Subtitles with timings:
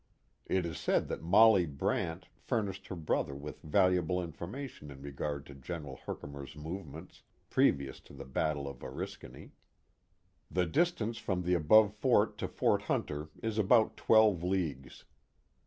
[0.47, 5.53] It is said that Molly Brant furnished her brother with valuable information in regard to
[5.53, 9.51] General Herkimer's movements previous to the battle of Oriskany.
[10.49, 15.05] The distance from the above fort to Fort Hunter is about twelve leagues.